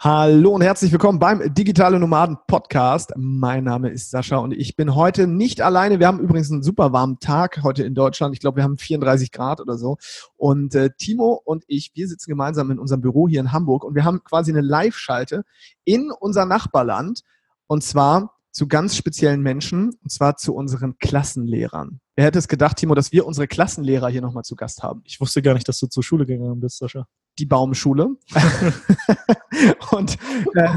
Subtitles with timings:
[0.00, 3.10] Hallo und herzlich willkommen beim Digitale Nomaden Podcast.
[3.16, 5.98] Mein Name ist Sascha und ich bin heute nicht alleine.
[5.98, 8.32] Wir haben übrigens einen super warmen Tag heute in Deutschland.
[8.32, 9.96] Ich glaube, wir haben 34 Grad oder so.
[10.36, 13.96] Und äh, Timo und ich, wir sitzen gemeinsam in unserem Büro hier in Hamburg und
[13.96, 15.42] wir haben quasi eine Live-Schalte
[15.82, 17.22] in unser Nachbarland
[17.66, 21.98] und zwar zu ganz speziellen Menschen und zwar zu unseren Klassenlehrern.
[22.14, 25.02] Wer hätte es gedacht, Timo, dass wir unsere Klassenlehrer hier nochmal zu Gast haben?
[25.02, 27.08] Ich wusste gar nicht, dass du zur Schule gegangen bist, Sascha
[27.38, 28.16] die Baumschule.
[29.90, 30.18] und,
[30.54, 30.68] äh,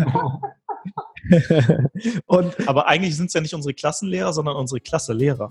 [2.25, 5.49] und, Aber eigentlich sind es ja nicht unsere Klassenlehrer, sondern unsere Klasselehrer.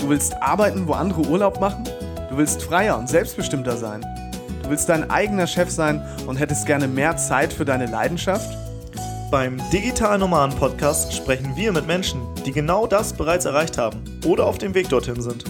[0.00, 1.84] Du willst arbeiten, wo andere Urlaub machen?
[2.30, 4.04] Du willst freier und selbstbestimmter sein?
[4.62, 8.50] Du willst dein eigener Chef sein und hättest gerne mehr Zeit für deine Leidenschaft?
[9.30, 14.46] Beim Digital Nomaden Podcast sprechen wir mit Menschen, die genau das bereits erreicht haben oder
[14.46, 15.44] auf dem Weg dorthin sind.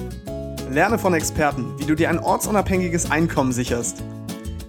[0.74, 4.02] Lerne von Experten, wie du dir ein ortsunabhängiges Einkommen sicherst.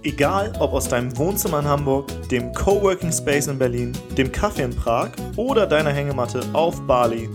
[0.04, 4.70] Egal ob aus deinem Wohnzimmer in Hamburg, dem Coworking Space in Berlin, dem Kaffee in
[4.70, 7.28] Prag oder deiner Hängematte auf Bali.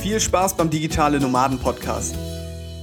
[0.00, 2.16] Viel Spaß beim Digitale Nomaden Podcast,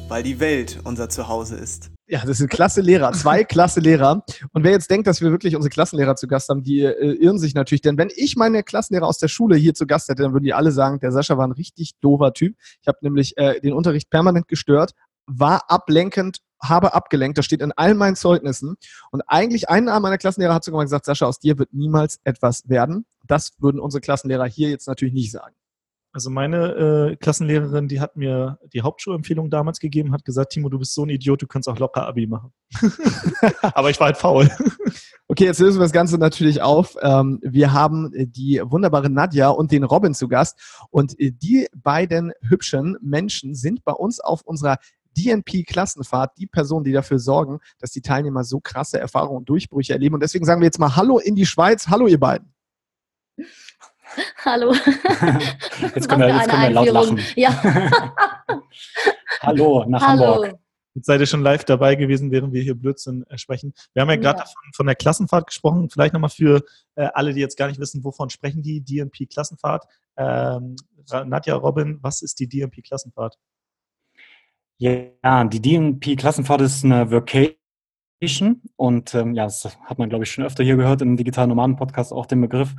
[0.10, 1.90] weil die Welt unser Zuhause ist.
[2.14, 4.24] Ja, das sind klasse Lehrer, zwei klasse Lehrer.
[4.52, 7.40] Und wer jetzt denkt, dass wir wirklich unsere Klassenlehrer zu Gast haben, die äh, irren
[7.40, 7.82] sich natürlich.
[7.82, 10.54] Denn wenn ich meine Klassenlehrer aus der Schule hier zu Gast hätte, dann würden die
[10.54, 12.56] alle sagen, der Sascha war ein richtig doofer Typ.
[12.82, 14.92] Ich habe nämlich äh, den Unterricht permanent gestört,
[15.26, 17.40] war ablenkend, habe abgelenkt.
[17.40, 18.76] Das steht in all meinen Zeugnissen.
[19.10, 22.70] Und eigentlich einer meiner Klassenlehrer hat sogar mal gesagt, Sascha, aus dir wird niemals etwas
[22.70, 23.08] werden.
[23.26, 25.56] Das würden unsere Klassenlehrer hier jetzt natürlich nicht sagen.
[26.16, 30.78] Also meine äh, Klassenlehrerin, die hat mir die Hauptschulempfehlung damals gegeben, hat gesagt, Timo, du
[30.78, 32.54] bist so ein Idiot, du kannst auch locker Abi machen.
[33.62, 34.48] Aber ich war halt faul.
[35.28, 36.96] Okay, jetzt lösen wir das Ganze natürlich auf.
[37.02, 40.86] Ähm, wir haben äh, die wunderbare Nadja und den Robin zu Gast.
[40.92, 44.78] Und äh, die beiden hübschen Menschen sind bei uns auf unserer
[45.18, 50.14] DNP-Klassenfahrt die Personen, die dafür sorgen, dass die Teilnehmer so krasse Erfahrungen und Durchbrüche erleben.
[50.14, 51.88] Und deswegen sagen wir jetzt mal Hallo in die Schweiz.
[51.88, 52.54] Hallo, ihr beiden.
[54.46, 54.74] Hallo.
[55.96, 57.20] Jetzt können wir, jetzt können wir laut lachen.
[57.36, 57.62] Ja.
[59.42, 60.36] Hallo nach Hallo.
[60.36, 60.60] Hamburg.
[60.96, 63.74] Jetzt seid ihr schon live dabei gewesen, während wir hier Blödsinn äh, sprechen.
[63.94, 64.46] Wir haben ja gerade ja.
[64.46, 65.90] von, von, der Klassenfahrt gesprochen.
[65.90, 66.64] Vielleicht nochmal für
[66.96, 69.86] äh, alle, die jetzt gar nicht wissen, wovon sprechen die DNP-Klassenfahrt.
[70.18, 70.76] Ähm,
[71.26, 73.40] Nadja, Robin, was ist die DNP-Klassenfahrt?
[74.78, 80.44] Ja, die DNP-Klassenfahrt ist eine Vacation und ähm, ja, das hat man, glaube ich, schon
[80.44, 82.76] öfter hier gehört im Digitalen Nomaden-Podcast auch den Begriff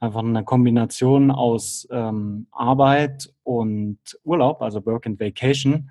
[0.00, 5.90] einfach eine Kombination aus ähm, Arbeit und Urlaub, also Work and Vacation.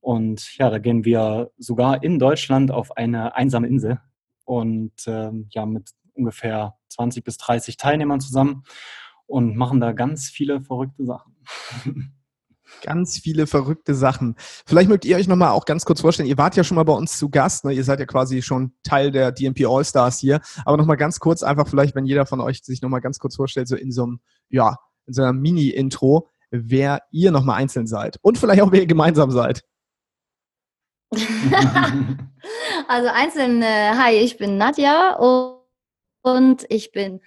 [0.00, 4.00] Und ja, da gehen wir sogar in Deutschland auf eine einsame Insel
[4.44, 8.64] und ähm, ja, mit ungefähr 20 bis 30 Teilnehmern zusammen
[9.26, 11.36] und machen da ganz viele verrückte Sachen.
[12.82, 14.36] Ganz viele verrückte Sachen.
[14.66, 16.92] Vielleicht mögt ihr euch nochmal auch ganz kurz vorstellen, ihr wart ja schon mal bei
[16.92, 17.72] uns zu Gast, ne?
[17.72, 21.68] ihr seid ja quasi schon Teil der DMP All-Stars hier, aber nochmal ganz kurz, einfach
[21.68, 24.78] vielleicht, wenn jeder von euch sich nochmal ganz kurz vorstellt, so in so einem, ja,
[25.06, 29.30] in so einer Mini-Intro, wer ihr nochmal einzeln seid und vielleicht auch, wer ihr gemeinsam
[29.30, 29.64] seid.
[32.88, 35.16] also einzeln, äh, hi, ich bin Nadja
[36.22, 37.20] und ich bin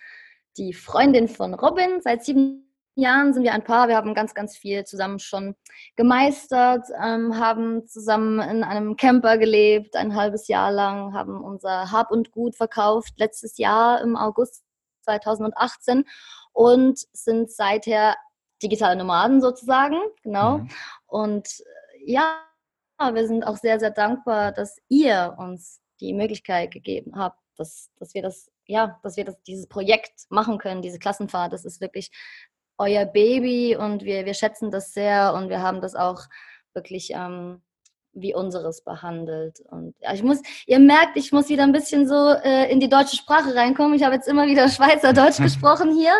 [0.57, 2.68] die Freundin von Robin seit sieben
[2.99, 3.87] Jahren sind wir ein Paar.
[3.87, 5.55] Wir haben ganz, ganz viel zusammen schon
[5.95, 12.11] gemeistert, ähm, haben zusammen in einem Camper gelebt, ein halbes Jahr lang, haben unser Hab
[12.11, 14.63] und Gut verkauft, letztes Jahr im August
[15.03, 16.05] 2018
[16.53, 18.15] und sind seither
[18.61, 20.59] digitale Nomaden sozusagen, genau.
[20.59, 20.69] Mhm.
[21.07, 22.41] Und äh, ja,
[22.99, 28.13] wir sind auch sehr, sehr dankbar, dass ihr uns die Möglichkeit gegeben habt, dass, dass
[28.13, 31.51] wir das ja, dass wir das, dieses Projekt machen können, diese Klassenfahrt.
[31.51, 32.11] Das ist wirklich
[32.79, 36.23] euer Baby und wir, wir schätzen das sehr und wir haben das auch
[36.73, 37.61] wirklich ähm,
[38.13, 39.59] wie unseres behandelt.
[39.69, 42.89] Und ja, ich muss, ihr merkt, ich muss wieder ein bisschen so äh, in die
[42.89, 43.93] deutsche Sprache reinkommen.
[43.93, 46.13] Ich habe jetzt immer wieder Schweizerdeutsch gesprochen hier.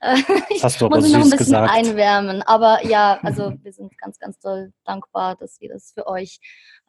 [0.00, 0.16] Äh,
[0.50, 1.70] ich hast du aber muss mich noch ein bisschen gesagt.
[1.70, 2.42] einwärmen.
[2.42, 6.38] Aber ja, also wir sind ganz, ganz doll dankbar, dass wir das für euch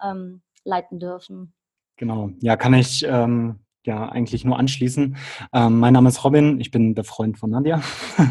[0.03, 1.53] ähm, leiten dürfen.
[1.97, 5.15] Genau, ja, kann ich ähm, ja eigentlich nur anschließen.
[5.53, 7.81] Ähm, mein Name ist Robin, ich bin der Freund von Nadia.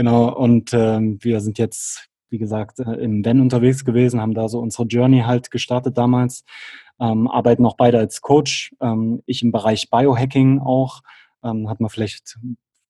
[0.00, 4.48] genau, und ähm, wir sind jetzt, wie gesagt, äh, im Van unterwegs gewesen, haben da
[4.48, 6.42] so unsere Journey halt gestartet damals,
[6.98, 8.74] ähm, arbeiten auch beide als Coach.
[8.80, 11.02] Ähm, ich im Bereich Biohacking auch,
[11.44, 12.38] ähm, hat man vielleicht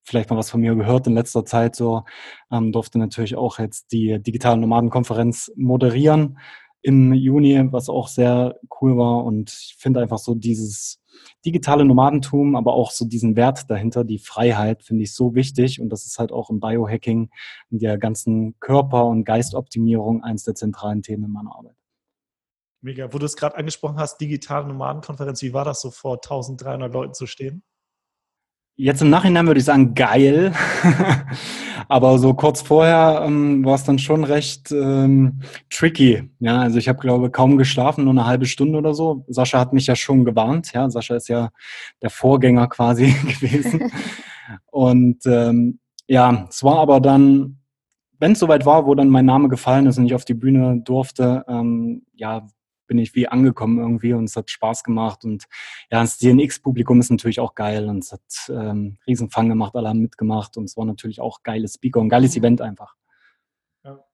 [0.05, 2.05] vielleicht mal was von mir gehört in letzter Zeit so,
[2.53, 6.39] ähm, durfte natürlich auch jetzt die digitale Nomadenkonferenz moderieren
[6.81, 11.01] im Juni, was auch sehr cool war und ich finde einfach so dieses
[11.45, 15.81] digitale Nomadentum, aber auch so diesen Wert dahinter, die Freiheit, finde ich so wichtig.
[15.81, 17.31] Und das ist halt auch im Biohacking,
[17.71, 21.77] in der ganzen Körper- und Geistoptimierung eines der zentralen Themen in meiner Arbeit.
[22.83, 23.13] Mega.
[23.13, 27.15] Wo du es gerade angesprochen hast, digitale Nomadenkonferenz, wie war das so vor 1300 Leuten
[27.15, 27.63] zu stehen?
[28.83, 30.55] Jetzt im Nachhinein würde ich sagen, geil.
[31.89, 36.31] Aber so kurz vorher ähm, war es dann schon recht ähm, tricky.
[36.39, 39.27] Ja, also ich habe, glaube kaum geschlafen, nur eine halbe Stunde oder so.
[39.29, 40.73] Sascha hat mich ja schon gewarnt.
[40.73, 41.51] Ja, Sascha ist ja
[42.01, 43.93] der Vorgänger quasi gewesen.
[44.71, 47.59] Und ähm, ja, es war aber dann,
[48.19, 50.81] wenn es soweit war, wo dann mein Name gefallen ist und ich auf die Bühne
[50.83, 52.47] durfte, ähm, ja,
[52.91, 55.25] bin ich wie angekommen irgendwie und es hat Spaß gemacht.
[55.25, 55.45] Und
[55.93, 60.01] ja, das DNX-Publikum ist natürlich auch geil und es hat ähm, Riesenfang gemacht, alle haben
[60.01, 62.97] mitgemacht und es war natürlich auch geiles Speaker, ein geiles Event einfach.
[63.85, 64.05] Ja,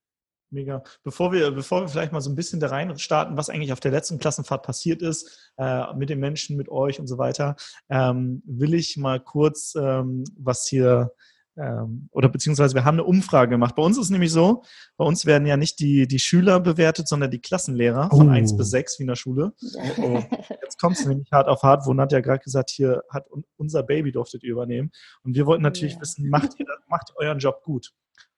[0.50, 0.82] mega.
[1.02, 3.80] Bevor wir, bevor wir vielleicht mal so ein bisschen da rein starten, was eigentlich auf
[3.80, 7.56] der letzten Klassenfahrt passiert ist, äh, mit den Menschen, mit euch und so weiter,
[7.88, 11.12] ähm, will ich mal kurz ähm, was hier
[11.56, 13.74] oder beziehungsweise wir haben eine Umfrage gemacht.
[13.74, 14.62] Bei uns ist es nämlich so,
[14.98, 18.32] bei uns werden ja nicht die, die Schüler bewertet, sondern die Klassenlehrer von oh.
[18.32, 19.54] 1 bis 6 wie in der Schule.
[19.62, 20.22] Oh, oh.
[20.62, 23.26] Jetzt kommt es nämlich hart auf hart, wo Nadja gerade gesagt, hier hat
[23.56, 24.90] unser Baby durftet ihr übernehmen.
[25.22, 26.00] Und wir wollten natürlich ja.
[26.00, 27.92] wissen, macht ihr, macht ihr euren Job gut?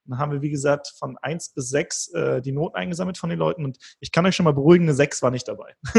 [0.04, 3.30] Und dann haben wir, wie gesagt, von 1 bis 6 äh, die Noten eingesammelt von
[3.30, 3.64] den Leuten.
[3.64, 5.74] Und ich kann euch schon mal beruhigen, eine 6 war nicht dabei.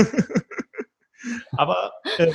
[1.51, 2.31] Aber äh,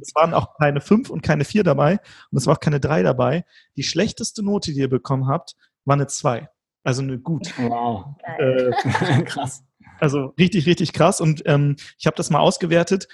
[0.00, 1.98] es waren auch keine fünf und keine vier dabei
[2.30, 3.44] und es war auch keine drei dabei.
[3.76, 6.48] Die schlechteste Note, die ihr bekommen habt, war eine zwei.
[6.82, 7.52] Also eine gut.
[7.58, 8.16] Wow.
[8.38, 8.70] Äh,
[9.24, 9.64] krass.
[10.00, 11.20] Also richtig, richtig krass.
[11.20, 13.08] Und ähm, ich habe das mal ausgewertet.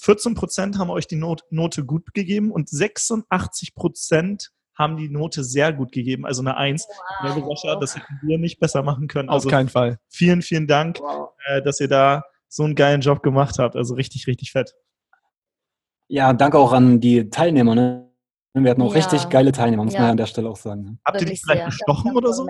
[0.00, 5.44] 14 Prozent haben euch die Not Note gut gegeben und 86 Prozent haben die Note
[5.44, 6.88] sehr gut gegeben, also eine Eins.
[7.22, 7.58] Wow.
[7.58, 9.28] Sascha, das hätten wir nicht besser machen können.
[9.28, 9.98] Also Auf keinen Fall.
[10.08, 11.30] Vielen, vielen Dank, wow.
[11.46, 13.76] äh, dass ihr da so einen geilen Job gemacht habt.
[13.76, 14.74] Also richtig, richtig fett.
[16.08, 17.74] Ja, danke auch an die Teilnehmer.
[17.74, 18.12] Ne?
[18.52, 19.00] Wir hatten auch ja.
[19.00, 20.00] richtig geile Teilnehmer, muss ja.
[20.00, 20.82] man ja an der Stelle auch sagen.
[20.82, 20.98] Ne?
[21.06, 21.66] Habt ihr die vielleicht sehr.
[21.66, 22.46] bestochen oder so?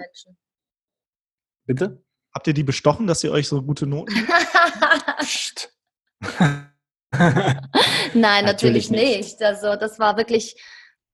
[1.67, 2.03] Bitte?
[2.35, 4.13] Habt ihr die bestochen, dass ihr euch so gute Noten.
[7.13, 9.17] Nein, natürlich, natürlich nicht.
[9.17, 9.43] nicht.
[9.43, 10.61] Also das war wirklich,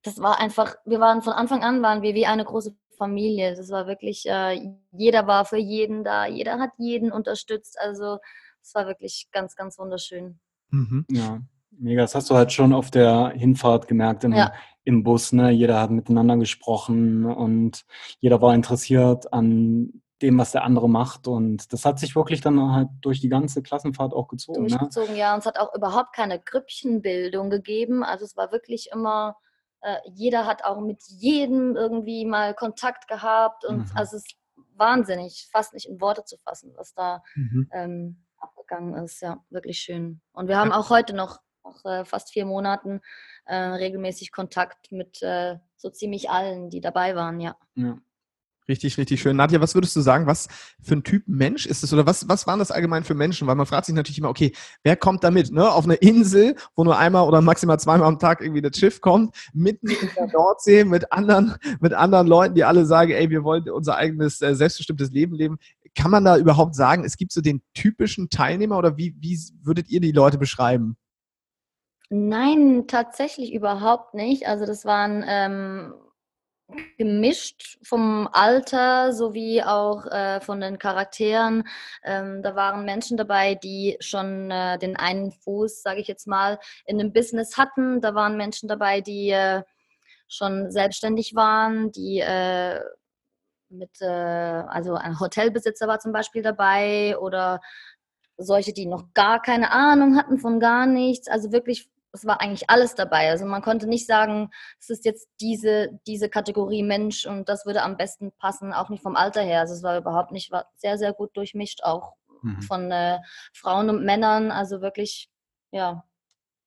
[0.01, 3.55] das war einfach, wir waren von Anfang an waren wir wie eine große Familie.
[3.55, 4.59] Das war wirklich, äh,
[4.93, 7.77] jeder war für jeden da, jeder hat jeden unterstützt.
[7.79, 8.17] Also
[8.61, 10.39] es war wirklich ganz, ganz wunderschön.
[10.71, 11.05] Mhm.
[11.09, 11.41] Ja,
[11.71, 12.01] mega.
[12.01, 14.53] Das hast du halt schon auf der Hinfahrt gemerkt im, ja.
[14.83, 15.31] im Bus.
[15.31, 15.51] Ne?
[15.51, 17.85] Jeder hat miteinander gesprochen und
[18.19, 21.27] jeder war interessiert an dem, was der andere macht.
[21.27, 24.63] Und das hat sich wirklich dann halt durch die ganze Klassenfahrt auch gezogen.
[24.63, 24.67] Ne?
[24.67, 25.19] Durchgezogen, ne?
[25.19, 25.33] ja.
[25.33, 28.03] Und es hat auch überhaupt keine Grüppchenbildung gegeben.
[28.03, 29.37] Also es war wirklich immer,
[29.81, 33.65] äh, jeder hat auch mit jedem irgendwie mal Kontakt gehabt.
[33.65, 33.91] Und mhm.
[33.95, 34.35] also es ist
[34.75, 37.69] wahnsinnig, fast nicht in Worte zu fassen, was da mhm.
[37.73, 38.25] ähm,
[38.69, 39.21] abgegangen ist.
[39.21, 40.21] Ja, wirklich schön.
[40.31, 43.01] Und wir haben auch heute noch, nach äh, fast vier Monaten,
[43.45, 47.57] äh, regelmäßig Kontakt mit äh, so ziemlich allen, die dabei waren, ja.
[47.75, 47.97] ja.
[48.69, 49.35] Richtig, richtig schön.
[49.35, 50.47] Nadja, was würdest du sagen, was
[50.79, 53.47] für ein Typ Mensch ist es oder was, was waren das allgemein für Menschen?
[53.47, 55.51] Weil man fragt sich natürlich immer, okay, wer kommt da mit?
[55.51, 55.67] Ne?
[55.69, 59.35] Auf eine Insel, wo nur einmal oder maximal zweimal am Tag irgendwie das Schiff kommt,
[59.53, 63.67] mitten in der Nordsee mit anderen, mit anderen Leuten, die alle sagen, ey, wir wollen
[63.71, 65.57] unser eigenes äh, selbstbestimmtes Leben leben.
[65.95, 69.89] Kann man da überhaupt sagen, es gibt so den typischen Teilnehmer oder wie, wie würdet
[69.89, 70.95] ihr die Leute beschreiben?
[72.11, 74.47] Nein, tatsächlich überhaupt nicht.
[74.47, 75.93] Also das waren ähm,
[76.97, 81.63] gemischt vom Alter sowie auch äh, von den Charakteren.
[82.03, 86.59] Ähm, da waren Menschen dabei, die schon äh, den einen Fuß, sage ich jetzt mal,
[86.85, 88.01] in dem Business hatten.
[88.01, 89.63] Da waren Menschen dabei, die äh,
[90.27, 92.79] schon selbstständig waren, die äh,
[93.69, 97.61] mit, äh, also ein Hotelbesitzer war zum Beispiel dabei oder
[98.37, 101.27] solche, die noch gar keine Ahnung hatten von gar nichts.
[101.27, 103.29] Also wirklich es war eigentlich alles dabei.
[103.29, 104.49] Also man konnte nicht sagen,
[104.79, 109.03] es ist jetzt diese, diese Kategorie Mensch und das würde am besten passen, auch nicht
[109.03, 109.61] vom Alter her.
[109.61, 112.61] Also es war überhaupt nicht, war sehr, sehr gut durchmischt, auch mhm.
[112.61, 113.19] von äh,
[113.53, 114.51] Frauen und Männern.
[114.51, 115.29] Also wirklich,
[115.71, 116.03] ja.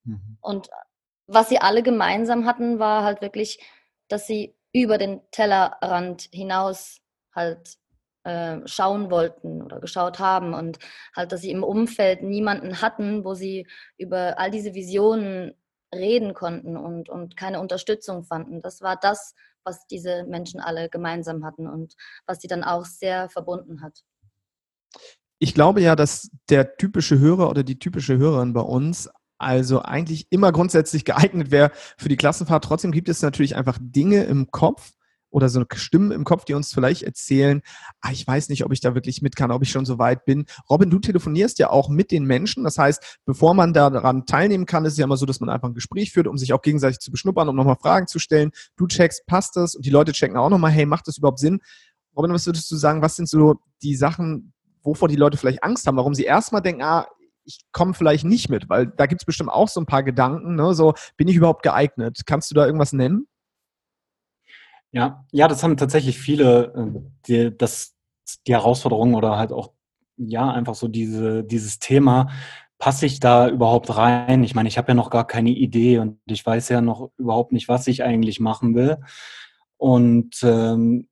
[0.05, 0.39] Mhm.
[0.41, 0.71] Und
[1.27, 3.59] was sie alle gemeinsam hatten, war halt wirklich,
[4.09, 7.01] dass sie über den Tellerrand hinaus
[7.35, 7.79] halt
[8.25, 10.79] äh, schauen wollten oder geschaut haben und
[11.15, 13.67] halt, dass sie im Umfeld niemanden hatten, wo sie
[13.99, 15.55] über all diese Visionen
[15.95, 18.63] reden konnten und, und keine Unterstützung fanden.
[18.63, 21.95] Das war das, was diese Menschen alle gemeinsam hatten und
[22.27, 24.03] was sie dann auch sehr verbunden hat.
[25.39, 30.29] Ich glaube ja, dass der typische Hörer oder die typische Hörerin bei uns also eigentlich
[30.31, 32.65] immer grundsätzlich geeignet wäre für die Klassenfahrt.
[32.65, 34.93] Trotzdem gibt es natürlich einfach Dinge im Kopf,
[35.33, 37.63] oder so Stimmen im Kopf, die uns vielleicht erzählen,
[38.01, 40.25] ah, ich weiß nicht, ob ich da wirklich mit kann, ob ich schon so weit
[40.25, 40.45] bin.
[40.69, 42.65] Robin, du telefonierst ja auch mit den Menschen.
[42.65, 45.69] Das heißt, bevor man daran teilnehmen kann, ist es ja immer so, dass man einfach
[45.69, 48.53] ein Gespräch führt, um sich auch gegenseitig zu beschnuppern, um nochmal Fragen zu stellen.
[48.77, 49.75] Du checkst, passt das?
[49.75, 51.61] Und die Leute checken auch nochmal, hey, macht das überhaupt Sinn?
[52.15, 55.87] Robin, was würdest du sagen, was sind so die Sachen, wovor die Leute vielleicht Angst
[55.87, 57.07] haben, warum sie erstmal denken, ah,
[57.45, 60.55] ich komme vielleicht nicht mit, weil da gibt es bestimmt auch so ein paar Gedanken,
[60.55, 60.75] ne?
[60.75, 62.21] so bin ich überhaupt geeignet?
[62.27, 63.27] Kannst du da irgendwas nennen?
[64.95, 67.95] Ja, ja, das haben tatsächlich viele, äh, die, das,
[68.47, 69.73] die Herausforderung oder halt auch,
[70.19, 72.29] ja, einfach so diese, dieses Thema,
[72.79, 74.45] passe ich da überhaupt rein?
[74.45, 77.53] Ich meine, ich habe ja noch gar keine Idee und ich weiß ja noch überhaupt
[77.53, 78.99] nicht, was ich eigentlich machen will.
[79.79, 81.09] Und ähm,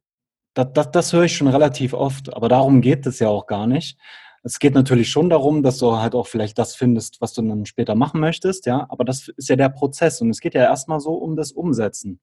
[0.55, 3.67] das, das, das höre ich schon relativ oft, aber darum geht es ja auch gar
[3.67, 3.99] nicht.
[4.43, 7.67] Es geht natürlich schon darum, dass du halt auch vielleicht das findest, was du dann
[7.67, 11.01] später machen möchtest, ja, aber das ist ja der Prozess und es geht ja erstmal
[11.01, 12.21] so um das Umsetzen,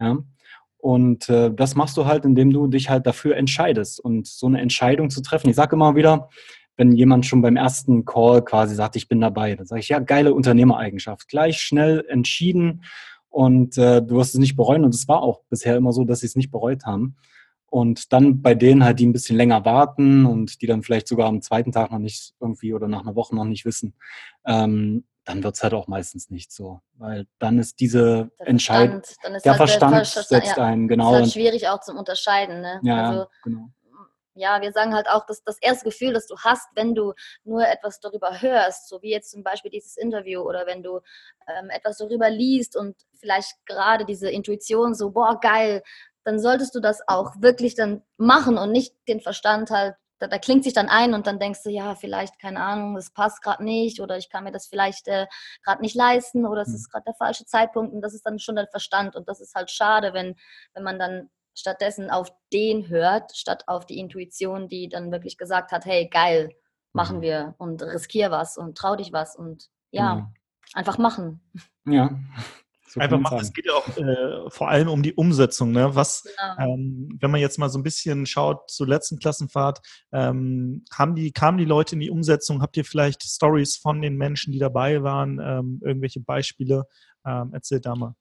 [0.00, 0.18] ja.
[0.78, 4.60] Und äh, das machst du halt, indem du dich halt dafür entscheidest und so eine
[4.60, 5.48] Entscheidung zu treffen.
[5.48, 6.28] Ich sage immer wieder,
[6.76, 9.98] wenn jemand schon beim ersten Call quasi sagt, ich bin dabei, dann sage ich, ja,
[9.98, 11.28] geile Unternehmereigenschaft.
[11.28, 12.82] Gleich schnell entschieden
[13.30, 14.84] und äh, du wirst es nicht bereuen.
[14.84, 17.16] Und es war auch bisher immer so, dass sie es nicht bereut haben.
[17.68, 21.26] Und dann bei denen halt, die ein bisschen länger warten und die dann vielleicht sogar
[21.26, 23.94] am zweiten Tag noch nicht irgendwie oder nach einer Woche noch nicht wissen,
[24.46, 26.80] ähm, dann wird es halt auch meistens nicht so.
[26.94, 31.12] Weil dann ist diese Entscheidung, der halt Verstand, der Verstand setzt ja, ein, genau.
[31.12, 32.60] Ist halt schwierig auch zum Unterscheiden.
[32.60, 32.80] Ne?
[32.82, 33.68] Ja, also, genau.
[34.38, 37.14] Ja, wir sagen halt auch, dass das erste Gefühl, das du hast, wenn du
[37.44, 41.00] nur etwas darüber hörst, so wie jetzt zum Beispiel dieses Interview oder wenn du
[41.48, 45.82] ähm, etwas darüber liest und vielleicht gerade diese Intuition so, boah, geil,
[46.24, 50.38] dann solltest du das auch wirklich dann machen und nicht den Verstand halt, da, da
[50.38, 53.64] klingt sich dann ein und dann denkst du, ja, vielleicht, keine Ahnung, das passt gerade
[53.64, 55.26] nicht oder ich kann mir das vielleicht äh,
[55.64, 56.74] gerade nicht leisten oder es hm.
[56.74, 59.54] ist gerade der falsche Zeitpunkt und das ist dann schon der Verstand und das ist
[59.54, 60.36] halt schade, wenn,
[60.74, 65.72] wenn man dann stattdessen auf den hört, statt auf die Intuition, die dann wirklich gesagt
[65.72, 66.50] hat, hey, geil,
[66.92, 67.22] machen mhm.
[67.22, 70.32] wir und riskier was und trau dich was und ja, ja.
[70.74, 71.40] einfach machen.
[71.84, 72.10] Ja,
[72.88, 73.38] so Einfach machen.
[73.40, 75.72] Es geht ja auch äh, vor allem um die Umsetzung.
[75.72, 75.94] Ne?
[75.94, 76.74] Was, genau.
[76.74, 79.80] ähm, wenn man jetzt mal so ein bisschen schaut zur letzten Klassenfahrt,
[80.12, 82.62] ähm, haben die, kamen die Leute in die Umsetzung?
[82.62, 85.40] Habt ihr vielleicht Stories von den Menschen, die dabei waren?
[85.42, 86.84] Ähm, irgendwelche Beispiele?
[87.26, 88.14] Ähm, erzählt da mal.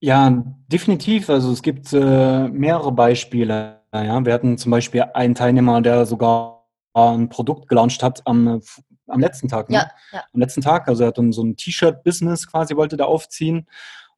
[0.00, 1.30] Ja, definitiv.
[1.30, 3.80] Also es gibt äh, mehrere Beispiele.
[3.92, 8.60] Ja, wir hatten zum Beispiel einen Teilnehmer, der sogar ein Produkt gelauncht hat am
[9.06, 9.76] am letzten Tag, ne?
[9.76, 10.24] Ja, ja.
[10.32, 13.66] Am letzten Tag, also er hat dann so ein T-Shirt-Business quasi, wollte da aufziehen.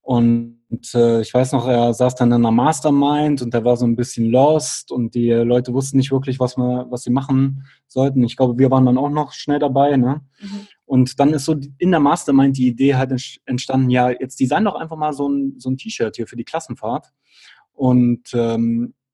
[0.08, 3.84] Und äh, ich weiß noch, er saß dann in einer Mastermind und er war so
[3.84, 8.24] ein bisschen lost und die Leute wussten nicht wirklich, was, wir, was sie machen sollten.
[8.24, 9.98] Ich glaube, wir waren dann auch noch schnell dabei.
[9.98, 10.22] Ne?
[10.40, 10.66] Mhm.
[10.86, 13.12] Und dann ist so in der Mastermind die Idee halt
[13.44, 16.44] entstanden, ja, jetzt design doch einfach mal so ein, so ein T-Shirt hier für die
[16.44, 17.12] Klassenfahrt.
[17.74, 18.94] Und ähm,